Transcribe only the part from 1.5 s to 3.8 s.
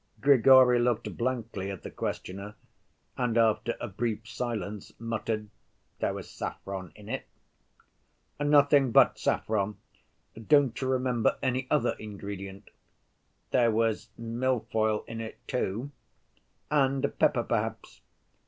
at the questioner, and after